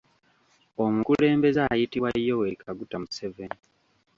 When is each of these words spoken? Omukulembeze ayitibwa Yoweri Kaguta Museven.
Omukulembeze 0.83 1.59
ayitibwa 1.73 2.09
Yoweri 2.27 2.57
Kaguta 2.63 2.95
Museven. 3.03 3.51